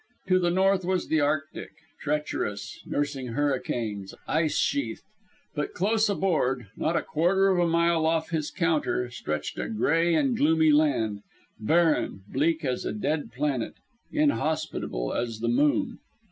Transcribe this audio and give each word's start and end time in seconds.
To 0.29 0.39
the 0.39 0.49
north 0.49 0.83
was 0.83 1.09
the 1.09 1.19
Arctic, 1.21 1.69
treacherous, 1.99 2.79
nursing 2.87 3.33
hurricanes, 3.33 4.15
ice 4.27 4.57
sheathed; 4.57 5.03
but 5.53 5.75
close 5.75 6.09
aboard, 6.09 6.65
not 6.75 6.95
a 6.95 7.03
quarter 7.03 7.49
of 7.49 7.59
a 7.59 7.67
mile 7.67 8.07
off 8.07 8.31
his 8.31 8.49
counter, 8.49 9.11
stretched 9.11 9.59
a 9.59 9.69
gray 9.69 10.15
and 10.15 10.35
gloomy 10.35 10.71
land, 10.71 11.21
barren, 11.59 12.23
bleak 12.29 12.65
as 12.65 12.83
a 12.83 12.93
dead 12.93 13.31
planet, 13.31 13.75
inhospitable 14.11 15.13
as 15.13 15.39
the 15.39 15.47
moon. 15.49 15.99